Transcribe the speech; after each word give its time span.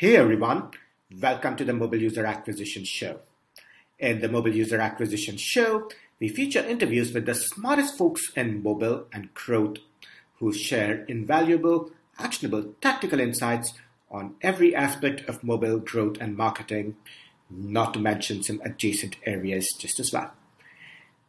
Hey 0.00 0.14
everyone, 0.14 0.70
welcome 1.20 1.56
to 1.56 1.64
the 1.64 1.72
Mobile 1.72 2.00
User 2.00 2.24
Acquisition 2.24 2.84
Show. 2.84 3.18
In 3.98 4.20
the 4.20 4.28
Mobile 4.28 4.54
User 4.54 4.80
Acquisition 4.80 5.36
Show, 5.36 5.90
we 6.20 6.28
feature 6.28 6.64
interviews 6.64 7.12
with 7.12 7.26
the 7.26 7.34
smartest 7.34 7.98
folks 7.98 8.30
in 8.36 8.62
mobile 8.62 9.06
and 9.12 9.34
growth 9.34 9.78
who 10.38 10.52
share 10.52 11.04
invaluable, 11.06 11.90
actionable, 12.16 12.74
tactical 12.80 13.18
insights 13.18 13.72
on 14.08 14.36
every 14.40 14.72
aspect 14.72 15.28
of 15.28 15.42
mobile 15.42 15.80
growth 15.80 16.16
and 16.20 16.36
marketing, 16.36 16.94
not 17.50 17.92
to 17.94 17.98
mention 17.98 18.44
some 18.44 18.60
adjacent 18.64 19.16
areas 19.26 19.66
just 19.80 19.98
as 19.98 20.12
well. 20.12 20.30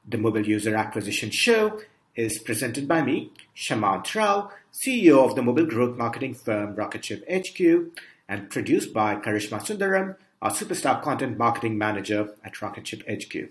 The 0.07 0.19
Mobile 0.19 0.45
User 0.45 0.75
Acquisition 0.75 1.31
Show 1.31 1.81
is 2.15 2.37
presented 2.37 2.87
by 2.87 3.01
me, 3.01 3.31
Shamanth 3.57 4.13
Rao, 4.13 4.51
CEO 4.71 5.27
of 5.27 5.33
the 5.33 5.41
mobile 5.41 5.65
growth 5.65 5.97
marketing 5.97 6.35
firm 6.35 6.75
Rocketship 6.75 7.23
HQ, 7.27 7.97
and 8.29 8.49
produced 8.49 8.93
by 8.93 9.15
Karishma 9.15 9.59
Sundaram, 9.59 10.15
our 10.41 10.51
superstar 10.51 11.01
content 11.01 11.37
marketing 11.37 11.77
manager 11.77 12.35
at 12.45 12.61
Rocketship 12.61 13.03
HQ. 13.09 13.49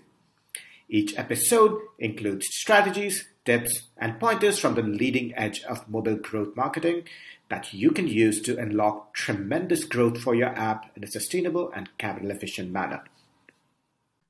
Each 0.87 1.15
episode 1.17 1.79
includes 1.99 2.47
strategies, 2.49 3.27
tips, 3.45 3.89
and 3.97 4.19
pointers 4.19 4.57
from 4.57 4.73
the 4.73 4.81
leading 4.81 5.35
edge 5.35 5.61
of 5.63 5.87
mobile 5.87 6.15
growth 6.15 6.55
marketing 6.55 7.03
that 7.49 7.73
you 7.73 7.91
can 7.91 8.07
use 8.07 8.41
to 8.41 8.57
unlock 8.57 9.13
tremendous 9.13 9.83
growth 9.83 10.19
for 10.19 10.33
your 10.33 10.57
app 10.57 10.89
in 10.95 11.03
a 11.03 11.07
sustainable 11.07 11.71
and 11.75 11.95
capital 11.97 12.31
efficient 12.31 12.71
manner. 12.71 13.03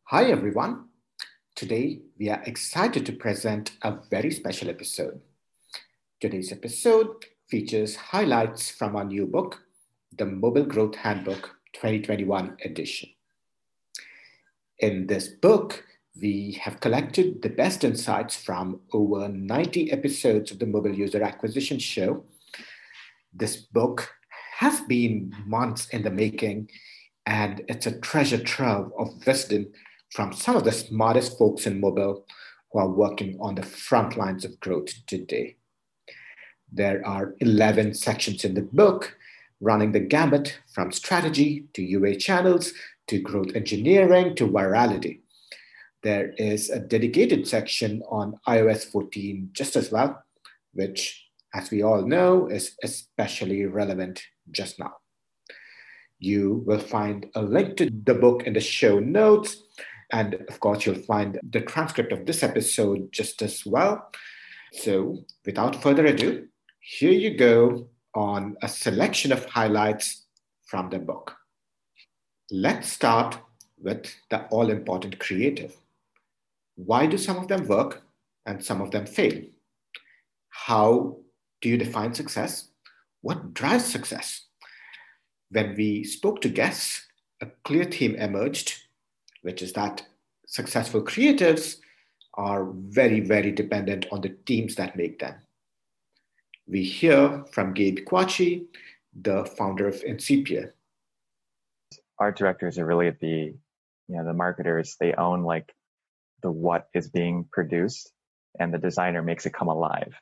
Hi, 0.05 0.26
everyone. 0.26 0.85
Today, 1.55 1.99
we 2.18 2.29
are 2.29 2.41
excited 2.45 3.05
to 3.05 3.13
present 3.13 3.71
a 3.84 3.98
very 4.09 4.31
special 4.31 4.70
episode. 4.70 5.21
Today's 6.20 6.52
episode 6.52 7.26
features 7.48 7.95
highlights 7.95 8.70
from 8.70 8.95
our 8.95 9.05
new 9.05 9.26
book, 9.26 9.62
the 10.20 10.26
Mobile 10.26 10.66
Growth 10.66 10.96
Handbook 10.96 11.55
2021 11.73 12.58
edition. 12.66 13.10
In 14.80 15.07
this 15.07 15.30
book, 15.30 15.85
we 16.21 16.60
have 16.62 16.82
collected 16.82 17.41
the 17.41 17.49
best 17.49 17.85
insights 17.85 18.35
from 18.35 18.82
over 18.91 19.30
90 19.30 19.93
episodes 19.93 20.52
of 20.52 20.60
the 20.60 20.66
Mobile 20.66 20.93
User 20.93 21.24
Acquisition 21.24 21.80
Show. 21.80 22.26
This 23.34 23.55
book 23.55 24.12
has 24.58 24.82
been 24.82 25.34
months 25.46 25.88
in 25.88 26.04
the 26.04 26.12
making, 26.12 26.70
and 27.26 27.63
it's 27.70 27.88
a 27.88 27.99
treasure 28.02 28.43
trove 28.43 28.91
of 28.99 29.26
wisdom 29.26 29.68
from 30.12 30.34
some 30.34 30.58
of 30.58 30.65
the 30.65 30.74
smartest 30.74 31.38
folks 31.38 31.65
in 31.65 31.80
mobile 31.80 32.26
who 32.74 32.80
are 32.80 32.90
working 32.90 33.38
on 33.40 33.55
the 33.55 33.63
front 33.63 34.18
lines 34.18 34.43
of 34.43 34.60
growth 34.60 34.90
today. 35.08 35.55
There 36.70 37.08
are 37.08 37.36
11 37.40 37.93
sections 37.93 38.43
in 38.43 38.54
the 38.54 38.62
book 38.62 39.15
running 39.62 39.91
the 39.91 39.99
gamut 39.99 40.57
from 40.74 40.91
strategy 40.91 41.65
to 41.74 41.84
UA 41.84 42.15
channels 42.15 42.71
to 43.07 43.20
growth 43.20 43.55
engineering 43.55 44.35
to 44.35 44.48
virality. 44.48 45.20
There 46.02 46.32
is 46.38 46.70
a 46.70 46.79
dedicated 46.79 47.48
section 47.48 48.02
on 48.10 48.35
iOS 48.48 48.85
14 48.85 49.49
just 49.52 49.76
as 49.76 49.91
well, 49.91 50.24
which, 50.74 51.26
as 51.54 51.71
we 51.71 51.82
all 51.82 52.05
know, 52.05 52.48
is 52.48 52.76
especially 52.84 53.65
relevant 53.65 54.21
just 54.52 54.80
now. 54.80 54.93
You 56.20 56.63
will 56.65 56.80
find 56.80 57.27
a 57.35 57.41
link 57.41 57.77
to 57.77 57.90
the 57.90 58.13
book 58.13 58.43
in 58.43 58.54
the 58.54 58.62
show 58.62 58.99
notes. 58.99 59.57
And 60.12 60.35
of 60.48 60.60
course, 60.60 60.85
you'll 60.85 60.96
find 60.96 61.40
the 61.49 61.62
transcript 61.62 62.12
of 62.12 62.26
this 62.26 62.43
episode 62.43 63.12
just 63.12 63.41
as 63.41 63.65
well. 63.65 64.09
So, 64.74 65.25
without 65.46 65.81
further 65.81 66.06
ado, 66.06 66.47
here 66.80 67.12
you 67.12 67.38
go 67.38 67.90
on 68.16 68.57
a 68.62 68.68
selection 68.68 69.31
of 69.31 69.46
highlights 69.46 70.25
from 70.66 70.90
the 70.90 71.00
book. 71.00 71.35
Let's 72.52 72.91
start 72.91 73.38
with 73.81 74.13
the 74.29 74.46
all 74.47 74.69
important 74.69 75.19
creative. 75.19 75.75
Why 76.75 77.06
do 77.06 77.18
some 77.18 77.38
of 77.38 77.47
them 77.47 77.68
work 77.68 78.03
and 78.46 78.64
some 78.64 78.81
of 78.81 78.92
them 78.92 79.06
fail? 79.06 79.42
How 80.50 81.18
do 81.62 81.70
you 81.70 81.78
define 81.78 82.14
success? 82.14 82.70
What 83.22 83.53
drives 83.53 83.86
success? 83.86 84.46
When 85.52 85.76
we 85.76 86.03
spoke 86.03 86.41
to 86.41 86.50
guests, 86.50 87.08
a 87.41 87.47
clear 87.64 87.86
theme 87.86 88.16
emerged, 88.16 88.84
which 89.41 89.62
is 89.62 89.74
that 89.74 90.06
successful 90.46 91.03
creatives 91.03 91.78
are 92.36 92.72
very, 92.72 93.20
very 93.20 93.52
dependent 93.52 94.06
on 94.12 94.22
the 94.22 94.30
teams 94.46 94.76
that 94.76 94.96
make 94.96 95.20
them 95.20 95.36
we 96.69 96.84
hear 96.84 97.44
from 97.52 97.74
Gabe 97.74 98.00
Kwakyi, 98.06 98.66
the 99.19 99.44
founder 99.57 99.88
of 99.88 99.96
Incipia. 100.03 100.72
Art 102.19 102.38
directors 102.38 102.78
are 102.78 102.85
really 102.85 103.09
the, 103.09 103.56
you 104.07 104.16
know, 104.16 104.24
the 104.24 104.34
marketers. 104.34 104.96
They 105.00 105.13
own 105.13 105.44
like 105.44 105.74
the 106.44 106.52
what 106.52 106.88
is 106.94 107.09
being 107.09 107.46
produced, 107.52 108.12
and 108.59 108.74
the 108.74 108.78
designer 108.78 109.24
makes 109.24 109.46
it 109.46 109.53
come 109.53 109.68
alive. 109.68 110.13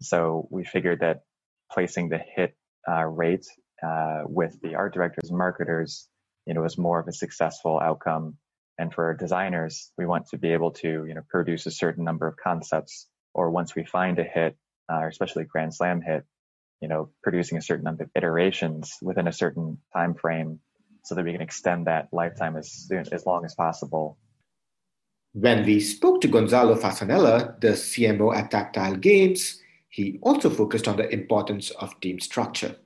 So 0.00 0.48
we 0.50 0.64
figured 0.64 1.00
that 1.00 1.22
placing 1.70 2.08
the 2.08 2.18
hit 2.18 2.56
uh, 2.88 3.04
rate 3.04 3.46
uh, 3.86 4.22
with 4.24 4.60
the 4.62 4.74
art 4.76 4.94
directors 4.94 5.28
and 5.28 5.38
marketers, 5.38 6.08
you 6.46 6.54
know, 6.54 6.62
was 6.62 6.78
more 6.78 7.00
of 7.00 7.08
a 7.08 7.12
successful 7.12 7.78
outcome. 7.78 8.36
And 8.78 8.92
for 8.92 9.14
designers, 9.14 9.92
we 9.98 10.06
want 10.06 10.28
to 10.28 10.38
be 10.38 10.52
able 10.52 10.70
to, 10.72 10.88
you 11.06 11.14
know, 11.14 11.22
produce 11.28 11.66
a 11.66 11.70
certain 11.70 12.04
number 12.04 12.26
of 12.26 12.36
concepts, 12.36 13.06
or 13.34 13.50
once 13.50 13.74
we 13.76 13.84
find 13.84 14.18
a 14.18 14.24
hit, 14.24 14.56
uh, 14.90 14.96
or 14.96 15.08
especially 15.08 15.44
Grand 15.44 15.74
Slam 15.74 16.00
hit, 16.00 16.24
you 16.80 16.88
know, 16.88 17.10
producing 17.22 17.58
a 17.58 17.62
certain 17.62 17.84
number 17.84 18.04
of 18.04 18.10
iterations 18.14 18.98
within 19.02 19.28
a 19.28 19.32
certain 19.32 19.78
time 19.94 20.14
frame 20.14 20.60
so 21.04 21.14
that 21.14 21.24
we 21.24 21.32
can 21.32 21.40
extend 21.40 21.86
that 21.86 22.08
lifetime 22.12 22.56
as 22.56 22.70
soon, 22.70 23.04
as 23.12 23.26
long 23.26 23.44
as 23.44 23.54
possible. 23.54 24.18
When 25.32 25.64
we 25.64 25.80
spoke 25.80 26.20
to 26.20 26.28
Gonzalo 26.28 26.76
Fasanella, 26.76 27.60
the 27.60 27.68
CMO 27.68 28.36
at 28.36 28.50
Tactile 28.50 28.96
Games, 28.96 29.60
he 29.88 30.18
also 30.22 30.50
focused 30.50 30.88
on 30.88 30.96
the 30.96 31.08
importance 31.08 31.70
of 31.70 31.98
team 32.00 32.20
structure. 32.20 32.76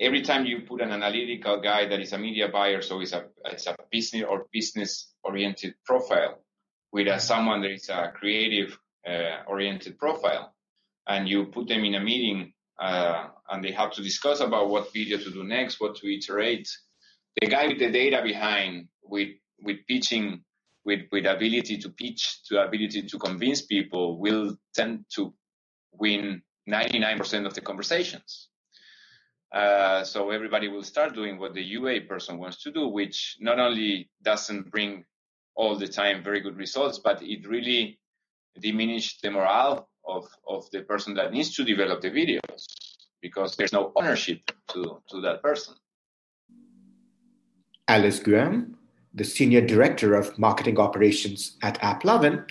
Every 0.00 0.22
time 0.22 0.46
you 0.46 0.62
put 0.62 0.80
an 0.80 0.90
analytical 0.90 1.60
guy 1.60 1.86
that 1.86 2.00
is 2.00 2.12
a 2.12 2.18
media 2.18 2.48
buyer, 2.48 2.82
so 2.82 3.00
it's 3.00 3.12
a, 3.12 3.26
it's 3.44 3.66
a 3.66 3.76
business 3.90 4.24
or 4.28 4.46
business 4.52 5.12
oriented 5.22 5.74
profile, 5.84 6.40
with 6.92 7.06
a, 7.06 7.20
someone 7.20 7.62
that 7.62 7.70
is 7.70 7.88
a 7.88 8.12
creative 8.14 8.78
oriented 9.46 9.98
profile 9.98 10.54
and 11.06 11.28
you 11.28 11.46
put 11.46 11.68
them 11.68 11.84
in 11.84 11.94
a 11.94 12.00
meeting 12.00 12.52
uh, 12.78 13.28
and 13.50 13.64
they 13.64 13.72
have 13.72 13.92
to 13.92 14.02
discuss 14.02 14.40
about 14.40 14.68
what 14.68 14.92
video 14.92 15.18
to 15.18 15.30
do 15.30 15.44
next, 15.44 15.80
what 15.80 15.96
to 15.96 16.12
iterate. 16.12 16.68
The 17.40 17.48
guy 17.48 17.68
with 17.68 17.78
the 17.78 17.90
data 17.90 18.20
behind, 18.22 18.88
with 19.02 19.28
with 19.60 19.78
pitching, 19.88 20.42
with 20.84 21.00
with 21.12 21.26
ability 21.26 21.78
to 21.78 21.90
pitch, 21.90 22.42
to 22.48 22.62
ability 22.62 23.02
to 23.02 23.18
convince 23.18 23.62
people, 23.62 24.18
will 24.18 24.56
tend 24.74 25.04
to 25.14 25.32
win 25.92 26.42
99% 26.68 27.46
of 27.46 27.54
the 27.54 27.60
conversations. 27.60 28.48
Uh, 29.52 30.02
so 30.04 30.30
everybody 30.30 30.68
will 30.68 30.82
start 30.82 31.14
doing 31.14 31.38
what 31.38 31.54
the 31.54 31.62
UA 31.62 32.02
person 32.02 32.38
wants 32.38 32.62
to 32.64 32.72
do, 32.72 32.88
which 32.88 33.36
not 33.40 33.58
only 33.58 34.10
doesn't 34.22 34.70
bring 34.70 35.04
all 35.54 35.76
the 35.76 35.88
time 35.88 36.22
very 36.22 36.40
good 36.40 36.56
results, 36.56 36.98
but 36.98 37.22
it 37.22 37.46
really 37.48 37.98
diminish 38.60 39.20
the 39.20 39.30
morale 39.30 39.88
of, 40.06 40.26
of 40.48 40.70
the 40.70 40.82
person 40.82 41.14
that 41.14 41.32
needs 41.32 41.54
to 41.56 41.64
develop 41.64 42.00
the 42.00 42.10
videos 42.10 42.66
because 43.20 43.56
there's 43.56 43.72
no 43.72 43.92
ownership 43.96 44.40
to, 44.68 45.00
to 45.10 45.20
that 45.20 45.42
person. 45.42 45.74
Alice 47.88 48.18
Guam, 48.20 48.76
the 49.14 49.24
Senior 49.24 49.60
Director 49.60 50.14
of 50.14 50.38
Marketing 50.38 50.78
Operations 50.78 51.56
at 51.62 51.80
AppLovin, 51.80 52.44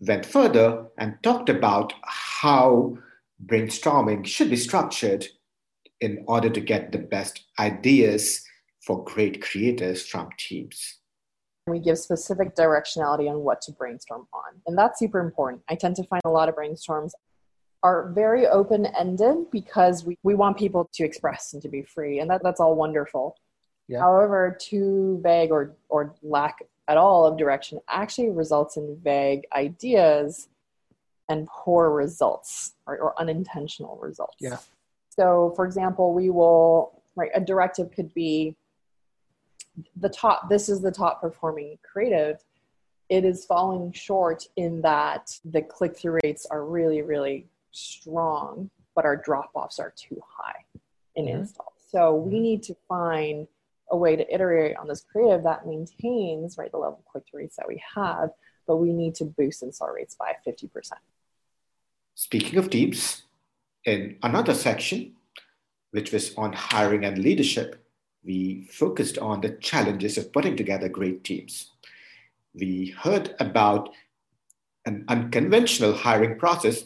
went 0.00 0.26
further 0.26 0.86
and 0.98 1.14
talked 1.22 1.48
about 1.48 1.92
how 2.04 2.96
brainstorming 3.44 4.26
should 4.26 4.50
be 4.50 4.56
structured 4.56 5.26
in 6.00 6.24
order 6.26 6.50
to 6.50 6.60
get 6.60 6.92
the 6.92 6.98
best 6.98 7.44
ideas 7.58 8.44
for 8.84 9.04
great 9.04 9.42
creators 9.42 10.06
from 10.06 10.30
teams 10.38 10.99
we 11.66 11.78
give 11.78 11.98
specific 11.98 12.54
directionality 12.56 13.30
on 13.30 13.40
what 13.40 13.60
to 13.62 13.72
brainstorm 13.72 14.26
on. 14.32 14.60
And 14.66 14.76
that's 14.76 14.98
super 14.98 15.20
important. 15.20 15.62
I 15.68 15.74
tend 15.74 15.96
to 15.96 16.04
find 16.04 16.22
a 16.24 16.30
lot 16.30 16.48
of 16.48 16.56
brainstorms 16.56 17.12
are 17.82 18.10
very 18.12 18.46
open 18.46 18.86
ended 18.86 19.50
because 19.50 20.04
we, 20.04 20.18
we 20.22 20.34
want 20.34 20.58
people 20.58 20.88
to 20.92 21.04
express 21.04 21.52
and 21.52 21.62
to 21.62 21.68
be 21.68 21.82
free. 21.82 22.20
And 22.20 22.30
that, 22.30 22.42
that's 22.42 22.60
all 22.60 22.74
wonderful. 22.74 23.36
Yeah. 23.88 24.00
However, 24.00 24.56
too 24.60 25.20
vague 25.22 25.50
or, 25.50 25.76
or 25.88 26.14
lack 26.22 26.62
at 26.88 26.96
all 26.96 27.24
of 27.24 27.38
direction 27.38 27.78
actually 27.88 28.30
results 28.30 28.76
in 28.76 28.98
vague 29.02 29.46
ideas 29.54 30.48
and 31.28 31.46
poor 31.46 31.90
results 31.90 32.74
or, 32.86 32.98
or 32.98 33.20
unintentional 33.20 33.98
results. 34.02 34.36
Yeah. 34.40 34.58
So, 35.10 35.52
for 35.56 35.64
example, 35.64 36.12
we 36.12 36.30
will, 36.30 37.02
right, 37.16 37.30
a 37.34 37.40
directive 37.40 37.92
could 37.92 38.12
be 38.14 38.56
the 39.96 40.08
top 40.08 40.48
this 40.48 40.68
is 40.68 40.80
the 40.80 40.90
top 40.90 41.20
performing 41.20 41.78
creative 41.82 42.42
it 43.08 43.24
is 43.24 43.44
falling 43.44 43.92
short 43.92 44.46
in 44.56 44.80
that 44.82 45.30
the 45.44 45.62
click-through 45.62 46.18
rates 46.22 46.46
are 46.50 46.64
really 46.64 47.02
really 47.02 47.46
strong 47.70 48.68
but 48.94 49.04
our 49.04 49.16
drop-offs 49.16 49.78
are 49.78 49.92
too 49.96 50.20
high 50.26 50.64
in 51.16 51.26
mm-hmm. 51.26 51.40
installs 51.40 51.72
So 51.90 52.14
we 52.14 52.40
need 52.40 52.62
to 52.64 52.76
find 52.88 53.46
a 53.90 53.96
way 53.96 54.16
to 54.16 54.34
iterate 54.34 54.76
on 54.76 54.86
this 54.88 55.04
creative 55.10 55.42
that 55.42 55.66
maintains 55.66 56.56
right 56.56 56.70
the 56.70 56.78
level 56.78 56.98
of 56.98 57.04
click 57.04 57.24
through 57.28 57.40
rates 57.40 57.56
that 57.56 57.66
we 57.66 57.82
have, 57.94 58.30
but 58.66 58.76
we 58.76 58.92
need 58.92 59.14
to 59.16 59.24
boost 59.24 59.62
install 59.62 59.90
rates 59.90 60.16
by 60.18 60.34
50%. 60.46 60.70
Speaking 62.14 62.58
of 62.58 62.70
teams, 62.70 63.24
in 63.84 64.16
another 64.22 64.54
section, 64.54 65.14
which 65.90 66.12
was 66.12 66.34
on 66.36 66.52
hiring 66.52 67.04
and 67.04 67.18
leadership, 67.18 67.84
we 68.24 68.68
focused 68.70 69.18
on 69.18 69.40
the 69.40 69.50
challenges 69.50 70.18
of 70.18 70.32
putting 70.32 70.56
together 70.56 70.88
great 70.88 71.24
teams. 71.24 71.72
We 72.54 72.94
heard 72.98 73.34
about 73.40 73.90
an 74.86 75.04
unconventional 75.08 75.94
hiring 75.94 76.38
process 76.38 76.84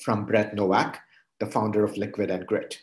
from 0.00 0.26
Brett 0.26 0.54
Nowak, 0.54 0.98
the 1.38 1.46
founder 1.46 1.84
of 1.84 1.96
Liquid 1.96 2.30
and 2.30 2.46
Grit. 2.46 2.82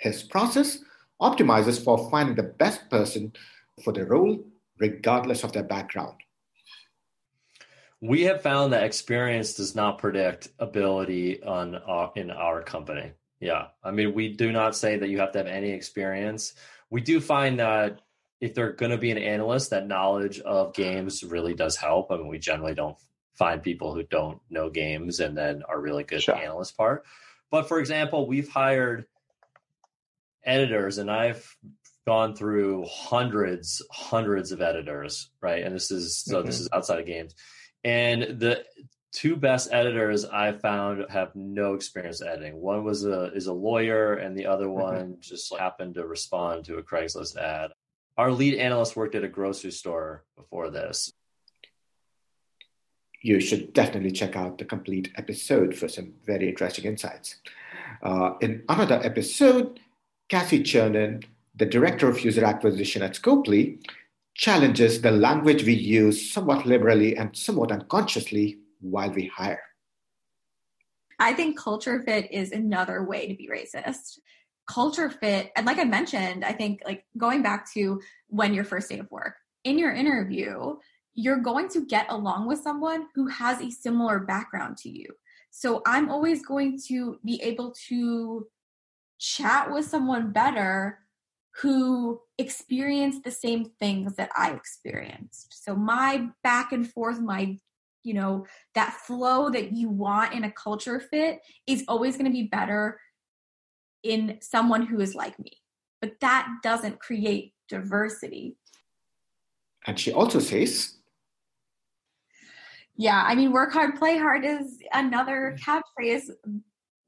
His 0.00 0.22
process 0.22 0.78
optimizes 1.20 1.82
for 1.82 2.10
finding 2.10 2.34
the 2.34 2.42
best 2.42 2.88
person 2.90 3.32
for 3.82 3.92
the 3.92 4.04
role, 4.04 4.44
regardless 4.78 5.44
of 5.44 5.52
their 5.52 5.62
background. 5.62 6.16
We 8.00 8.22
have 8.22 8.42
found 8.42 8.72
that 8.72 8.84
experience 8.84 9.54
does 9.54 9.74
not 9.74 9.98
predict 9.98 10.48
ability 10.58 11.42
on 11.42 11.76
uh, 11.76 12.10
in 12.16 12.30
our 12.30 12.62
company. 12.62 13.12
Yeah, 13.40 13.66
I 13.82 13.90
mean, 13.90 14.14
we 14.14 14.28
do 14.32 14.52
not 14.52 14.76
say 14.76 14.98
that 14.98 15.08
you 15.08 15.18
have 15.18 15.32
to 15.32 15.38
have 15.38 15.46
any 15.46 15.70
experience. 15.70 16.54
We 16.90 17.00
do 17.00 17.20
find 17.20 17.58
that 17.58 18.00
if 18.40 18.54
they're 18.54 18.72
going 18.72 18.92
to 18.92 18.98
be 18.98 19.10
an 19.10 19.18
analyst, 19.18 19.70
that 19.70 19.86
knowledge 19.86 20.40
of 20.40 20.74
games 20.74 21.22
really 21.22 21.54
does 21.54 21.76
help. 21.76 22.10
I 22.10 22.16
mean, 22.16 22.28
we 22.28 22.38
generally 22.38 22.74
don't 22.74 22.96
find 23.34 23.62
people 23.62 23.94
who 23.94 24.02
don't 24.02 24.40
know 24.50 24.70
games 24.70 25.20
and 25.20 25.36
then 25.36 25.62
are 25.68 25.80
really 25.80 26.04
good 26.04 26.22
sure. 26.22 26.36
analyst 26.36 26.76
part. 26.76 27.04
But 27.50 27.68
for 27.68 27.78
example, 27.78 28.26
we've 28.26 28.48
hired 28.48 29.06
editors, 30.44 30.98
and 30.98 31.10
I've 31.10 31.56
gone 32.06 32.34
through 32.36 32.86
hundreds, 32.88 33.82
hundreds 33.90 34.52
of 34.52 34.60
editors, 34.60 35.30
right? 35.40 35.64
And 35.64 35.74
this 35.74 35.90
is 35.90 36.18
so 36.18 36.38
mm-hmm. 36.38 36.46
this 36.46 36.60
is 36.60 36.68
outside 36.72 37.00
of 37.00 37.06
games. 37.06 37.34
And 37.82 38.40
the 38.40 38.64
two 39.14 39.36
best 39.36 39.68
editors 39.72 40.24
I 40.24 40.52
found 40.52 41.06
have 41.08 41.34
no 41.36 41.74
experience 41.74 42.20
editing. 42.20 42.60
One 42.60 42.84
was 42.84 43.06
a 43.06 43.32
is 43.32 43.46
a 43.46 43.52
lawyer, 43.52 44.14
and 44.14 44.36
the 44.36 44.46
other 44.46 44.66
mm-hmm. 44.66 44.82
one 44.88 45.16
just 45.20 45.56
happened 45.56 45.94
to 45.94 46.06
respond 46.06 46.64
to 46.66 46.76
a 46.76 46.82
Craigslist 46.82 47.36
ad. 47.36 47.70
Our 48.18 48.30
lead 48.30 48.58
analyst 48.58 48.96
worked 48.96 49.14
at 49.14 49.24
a 49.24 49.28
grocery 49.28 49.70
store 49.70 50.24
before 50.36 50.70
this. 50.70 51.12
You 53.22 53.40
should 53.40 53.72
definitely 53.72 54.12
check 54.12 54.36
out 54.36 54.58
the 54.58 54.64
complete 54.66 55.10
episode 55.16 55.74
for 55.74 55.88
some 55.88 56.12
very 56.26 56.48
interesting 56.48 56.84
insights. 56.84 57.36
Uh, 58.02 58.32
in 58.42 58.62
another 58.68 59.00
episode, 59.02 59.80
Cassie 60.28 60.62
Chernin, 60.62 61.24
the 61.56 61.64
director 61.64 62.08
of 62.08 62.20
user 62.20 62.44
acquisition 62.44 63.02
at 63.02 63.14
Scopely, 63.14 63.78
challenges 64.34 65.00
the 65.00 65.10
language 65.10 65.64
we 65.64 65.72
use 65.72 66.30
somewhat 66.30 66.66
liberally 66.66 67.16
and 67.16 67.34
somewhat 67.34 67.72
unconsciously 67.72 68.58
we 68.84 69.26
hire. 69.26 69.62
I 71.18 71.32
think 71.32 71.58
culture 71.58 72.02
fit 72.02 72.30
is 72.32 72.52
another 72.52 73.04
way 73.04 73.28
to 73.28 73.34
be 73.34 73.48
racist. 73.48 74.18
Culture 74.66 75.10
fit, 75.10 75.52
and 75.56 75.66
like 75.66 75.78
I 75.78 75.84
mentioned, 75.84 76.44
I 76.44 76.52
think 76.52 76.80
like 76.84 77.04
going 77.16 77.42
back 77.42 77.72
to 77.74 78.00
when 78.28 78.54
your 78.54 78.64
first 78.64 78.88
day 78.88 78.98
of 78.98 79.10
work, 79.10 79.34
in 79.64 79.78
your 79.78 79.92
interview, 79.92 80.76
you're 81.14 81.40
going 81.40 81.68
to 81.70 81.86
get 81.86 82.06
along 82.10 82.48
with 82.48 82.60
someone 82.60 83.06
who 83.14 83.28
has 83.28 83.60
a 83.60 83.70
similar 83.70 84.20
background 84.20 84.76
to 84.78 84.90
you. 84.90 85.06
So 85.50 85.82
I'm 85.86 86.10
always 86.10 86.44
going 86.44 86.80
to 86.88 87.18
be 87.24 87.40
able 87.42 87.74
to 87.88 88.46
chat 89.18 89.70
with 89.72 89.84
someone 89.84 90.32
better 90.32 90.98
who 91.60 92.20
experienced 92.36 93.22
the 93.22 93.30
same 93.30 93.70
things 93.78 94.16
that 94.16 94.30
I 94.36 94.50
experienced. 94.50 95.64
So 95.64 95.76
my 95.76 96.28
back 96.42 96.72
and 96.72 96.90
forth, 96.90 97.20
my 97.20 97.58
you 98.04 98.14
know, 98.14 98.46
that 98.74 98.92
flow 98.92 99.50
that 99.50 99.72
you 99.72 99.88
want 99.88 100.34
in 100.34 100.44
a 100.44 100.52
culture 100.52 101.00
fit 101.00 101.40
is 101.66 101.84
always 101.88 102.16
going 102.16 102.26
to 102.26 102.32
be 102.32 102.44
better 102.44 103.00
in 104.02 104.38
someone 104.40 104.86
who 104.86 105.00
is 105.00 105.14
like 105.14 105.38
me. 105.38 105.52
But 106.00 106.20
that 106.20 106.48
doesn't 106.62 107.00
create 107.00 107.54
diversity. 107.68 108.56
And 109.86 109.98
she 109.98 110.12
also 110.12 110.38
says, 110.38 110.98
yeah, 112.96 113.24
I 113.26 113.34
mean, 113.34 113.52
work 113.52 113.72
hard, 113.72 113.96
play 113.96 114.18
hard 114.18 114.44
is 114.44 114.78
another 114.92 115.56
mm. 115.58 115.60
catchphrase, 115.60 116.30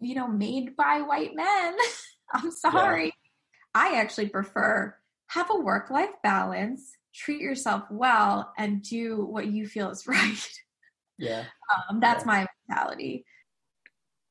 you 0.01 0.15
know, 0.15 0.27
made 0.27 0.75
by 0.77 1.03
white 1.03 1.35
men. 1.35 1.77
I'm 2.33 2.51
sorry. 2.51 3.07
Yeah. 3.07 3.11
I 3.75 4.01
actually 4.01 4.31
prefer 4.31 4.97
have 5.29 5.51
a 5.51 5.61
work 5.61 5.91
life 5.91 6.15
balance, 6.23 6.93
treat 7.15 7.41
yourself 7.41 7.85
well, 7.91 8.53
and 8.57 8.83
do 8.83 9.25
what 9.25 9.47
you 9.47 9.67
feel 9.67 9.91
is 9.91 10.07
right. 10.07 10.49
Yeah. 11.19 11.45
Um, 11.91 12.01
that's 12.01 12.25
yeah. 12.25 12.27
my 12.27 12.47
mentality. 12.69 13.25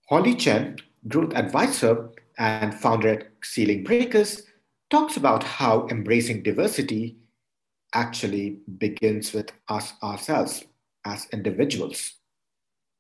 Holly 0.10 0.36
Chen, 0.36 0.78
growth 1.08 1.34
advisor 1.36 2.10
and 2.38 2.74
founder 2.74 3.10
at 3.10 3.28
Ceiling 3.44 3.84
Breakers, 3.84 4.44
talks 4.90 5.18
about 5.18 5.44
how 5.44 5.88
embracing 5.88 6.44
diversity 6.44 7.18
actually 7.94 8.60
begins 8.78 9.34
with 9.34 9.52
us 9.70 9.94
ourselves 10.04 10.64
as 11.06 11.28
individuals 11.32 12.16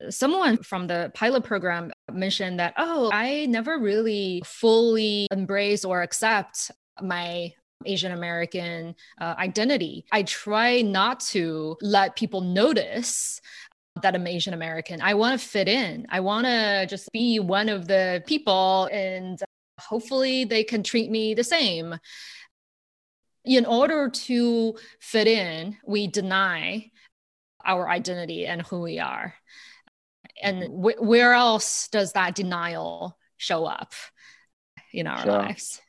someone 0.10 0.58
from 0.58 0.88
the 0.88 1.12
pilot 1.14 1.44
program 1.44 1.92
mentioned 2.12 2.60
that, 2.60 2.74
oh, 2.78 3.10
I 3.14 3.46
never 3.48 3.80
really 3.80 4.42
fully 4.46 5.28
embrace 5.32 5.86
or 5.86 6.02
accept 6.02 6.72
my 7.02 7.54
Asian 7.86 8.12
American 8.12 8.96
uh, 9.20 9.36
identity. 9.38 10.06
I 10.12 10.24
try 10.24 10.82
not 10.82 11.20
to 11.32 11.78
let 11.82 12.16
people 12.16 12.42
notice 12.42 13.42
that 14.02 14.16
I'm 14.16 14.28
Asian 14.28 14.54
American. 14.54 15.02
I 15.02 15.14
want 15.14 15.40
to 15.40 15.48
fit 15.48 15.68
in. 15.68 16.06
I 16.10 16.20
want 16.20 16.46
to 16.46 16.86
just 16.88 17.12
be 17.12 17.40
one 17.40 17.70
of 17.70 17.88
the 17.88 18.24
people, 18.26 18.90
and 18.92 19.42
uh, 19.42 19.46
hopefully 19.82 20.44
they 20.46 20.64
can 20.64 20.84
treat 20.84 21.10
me 21.10 21.34
the 21.34 21.44
same. 21.44 21.98
In 23.46 23.66
order 23.66 24.10
to 24.10 24.76
fit 25.00 25.28
in, 25.28 25.78
we 25.86 26.08
deny 26.08 26.92
our 27.64 27.90
identity 27.90 28.46
and 28.46 28.62
who 28.62 28.82
we 28.82 29.00
are 29.00 29.34
and 30.42 30.64
wh- 30.66 31.02
where 31.02 31.34
else 31.34 31.88
does 31.88 32.14
that 32.14 32.36
denial 32.36 33.18
show 33.38 33.66
up 33.66 33.94
in 34.94 35.08
our 35.08 35.24
sure. 35.24 35.32
lives 35.32 35.82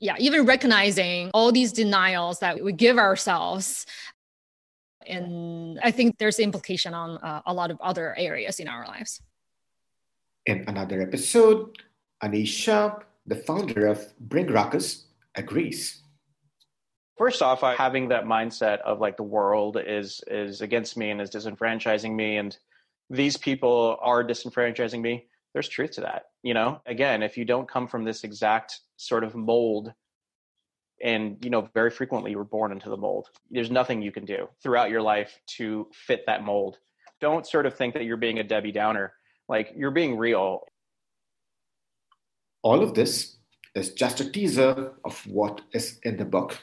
yeah 0.00 0.14
even 0.18 0.46
recognizing 0.46 1.30
all 1.34 1.52
these 1.52 1.72
denials 1.72 2.38
that 2.40 2.62
we 2.62 2.72
give 2.72 2.98
ourselves 2.98 3.86
and 5.06 5.78
i 5.82 5.90
think 5.90 6.18
there's 6.18 6.38
implication 6.38 6.94
on 6.94 7.18
uh, 7.18 7.42
a 7.46 7.54
lot 7.54 7.70
of 7.70 7.80
other 7.80 8.14
areas 8.16 8.60
in 8.60 8.68
our 8.68 8.86
lives. 8.86 9.20
In 10.46 10.64
another 10.68 11.00
episode 11.02 11.78
anisha 12.22 13.02
the 13.26 13.36
founder 13.36 13.86
of 13.86 14.12
bring 14.20 14.46
ruckus 14.48 15.06
agrees. 15.34 16.02
First 17.16 17.42
off 17.42 17.60
having 17.60 18.08
that 18.08 18.24
mindset 18.24 18.80
of 18.80 19.00
like 19.00 19.16
the 19.16 19.22
world 19.22 19.78
is 19.80 20.20
is 20.26 20.60
against 20.60 20.96
me 20.96 21.10
and 21.10 21.20
is 21.20 21.30
disenfranchising 21.30 22.14
me 22.14 22.36
and 22.36 22.56
these 23.10 23.36
people 23.36 23.96
are 24.00 24.24
disenfranchising 24.24 25.00
me 25.00 25.26
there's 25.52 25.68
truth 25.68 25.92
to 25.92 26.00
that 26.02 26.24
you 26.42 26.54
know? 26.54 26.80
Again 26.86 27.22
if 27.22 27.36
you 27.38 27.44
don't 27.44 27.68
come 27.68 27.86
from 27.86 28.04
this 28.04 28.24
exact 28.24 28.80
sort 28.96 29.24
of 29.24 29.34
mold 29.34 29.92
and 31.02 31.36
you 31.44 31.50
know 31.50 31.68
very 31.74 31.90
frequently 31.90 32.30
you're 32.30 32.44
born 32.44 32.72
into 32.72 32.88
the 32.88 32.96
mold. 32.96 33.28
There's 33.50 33.70
nothing 33.70 34.02
you 34.02 34.12
can 34.12 34.24
do 34.24 34.48
throughout 34.62 34.90
your 34.90 35.02
life 35.02 35.40
to 35.58 35.88
fit 35.92 36.24
that 36.26 36.44
mold. 36.44 36.78
Don't 37.20 37.46
sort 37.46 37.66
of 37.66 37.74
think 37.74 37.94
that 37.94 38.04
you're 38.04 38.16
being 38.16 38.38
a 38.38 38.44
debbie 38.44 38.72
downer. 38.72 39.12
Like 39.48 39.72
you're 39.76 39.90
being 39.90 40.16
real. 40.16 40.66
All 42.62 42.82
of 42.82 42.94
this 42.94 43.36
is 43.74 43.92
just 43.92 44.20
a 44.20 44.30
teaser 44.30 44.92
of 45.04 45.26
what 45.26 45.60
is 45.72 45.98
in 46.04 46.16
the 46.16 46.24
book. 46.24 46.58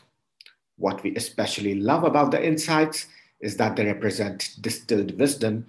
What 0.78 1.04
we 1.04 1.16
especially 1.16 1.76
love 1.76 2.04
about 2.04 2.32
the 2.32 2.44
insights 2.44 3.08
is 3.40 3.58
that 3.58 3.76
they 3.76 3.86
represent 3.86 4.56
distilled 4.62 5.20
wisdom 5.20 5.66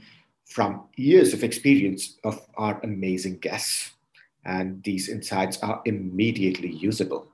from 0.47 0.83
years 0.97 1.33
of 1.33 1.43
experience 1.43 2.17
of 2.25 2.41
our 2.57 2.81
amazing 2.83 3.39
guests. 3.39 3.93
And 4.45 4.83
these 4.83 5.09
insights 5.09 5.63
are 5.63 5.81
immediately 5.85 6.71
usable. 6.71 7.32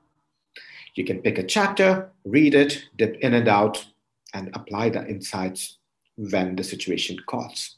You 0.95 1.05
can 1.05 1.23
pick 1.23 1.39
a 1.39 1.43
chapter, 1.43 2.11
read 2.25 2.55
it, 2.55 2.85
dip 2.97 3.17
in 3.21 3.35
and 3.35 3.49
out, 3.49 3.87
and 4.35 4.51
apply 4.55 4.91
the 4.91 5.07
insights 5.07 5.79
when 6.17 6.57
the 6.57 6.65
situation 6.65 7.19
calls. 7.27 7.77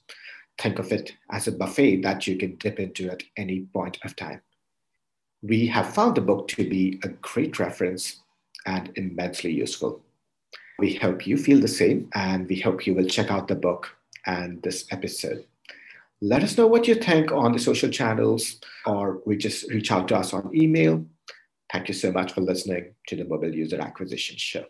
Think 0.59 0.79
of 0.79 0.93
it 0.93 1.15
as 1.31 1.47
a 1.47 1.53
buffet 1.53 2.03
that 2.03 2.27
you 2.27 2.37
can 2.37 2.57
dip 2.57 2.79
into 2.79 3.11
at 3.11 3.23
any 3.37 3.61
point 3.73 3.99
of 4.05 4.17
time. 4.17 4.43
We 5.43 5.67
have 5.69 5.95
found 5.95 6.17
the 6.17 6.21
book 6.21 6.49
to 6.49 6.69
be 6.69 7.01
a 7.03 7.09
great 7.09 7.59
reference 7.59 8.21
and 8.67 8.93
immensely 8.97 9.53
useful. 9.53 10.03
We 10.79 10.95
hope 10.95 11.27
you 11.27 11.37
feel 11.37 11.61
the 11.61 11.69
same, 11.69 12.11
and 12.15 12.49
we 12.49 12.61
hope 12.61 12.87
you 12.87 12.95
will 12.95 13.07
check 13.07 13.31
out 13.31 13.49
the 13.49 13.55
book 13.55 13.89
and 14.27 14.63
this 14.63 14.87
episode. 14.91 15.45
Let 16.23 16.43
us 16.43 16.59
know 16.59 16.67
what 16.67 16.87
you 16.87 16.95
think 16.95 17.33
on 17.33 17.53
the 17.53 17.59
social 17.59 17.89
channels, 17.89 18.61
or 18.85 19.21
we 19.25 19.37
just 19.37 19.71
reach 19.71 19.91
out 19.91 20.09
to 20.09 20.17
us 20.17 20.35
on 20.35 20.51
email. 20.55 21.05
Thank 21.73 21.87
you 21.89 21.95
so 21.95 22.11
much 22.11 22.33
for 22.33 22.41
listening 22.41 22.95
to 23.07 23.17
the 23.17 23.25
Mobile 23.25 23.55
User 23.55 23.81
Acquisition 23.81 24.37
Show. 24.37 24.65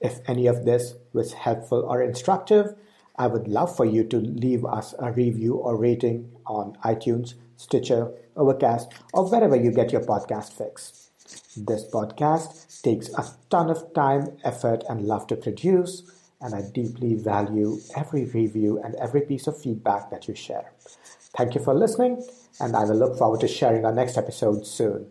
If 0.00 0.20
any 0.26 0.46
of 0.46 0.64
this 0.64 0.94
was 1.12 1.32
helpful 1.32 1.84
or 1.86 2.02
instructive, 2.02 2.74
I 3.16 3.26
would 3.26 3.48
love 3.48 3.74
for 3.76 3.84
you 3.84 4.04
to 4.04 4.16
leave 4.16 4.64
us 4.64 4.94
a 4.98 5.12
review 5.12 5.54
or 5.54 5.76
rating 5.76 6.30
on 6.46 6.76
iTunes, 6.84 7.34
Stitcher, 7.56 8.12
Overcast, 8.36 8.92
or 9.12 9.28
wherever 9.28 9.56
you 9.56 9.70
get 9.70 9.92
your 9.92 10.02
podcast 10.02 10.52
fix. 10.52 11.10
This 11.56 11.84
podcast 11.88 12.82
takes 12.82 13.08
a 13.10 13.24
ton 13.50 13.70
of 13.70 13.92
time, 13.94 14.36
effort, 14.44 14.84
and 14.88 15.06
love 15.06 15.26
to 15.28 15.36
produce, 15.36 16.10
and 16.40 16.54
I 16.54 16.62
deeply 16.74 17.14
value 17.14 17.78
every 17.96 18.26
review 18.26 18.80
and 18.82 18.94
every 18.96 19.22
piece 19.22 19.46
of 19.46 19.60
feedback 19.60 20.10
that 20.10 20.28
you 20.28 20.34
share. 20.34 20.72
Thank 21.36 21.54
you 21.54 21.62
for 21.62 21.74
listening, 21.74 22.26
and 22.60 22.76
I 22.76 22.84
will 22.84 22.96
look 22.96 23.18
forward 23.18 23.40
to 23.40 23.48
sharing 23.48 23.84
our 23.84 23.94
next 23.94 24.16
episode 24.16 24.66
soon. 24.66 25.06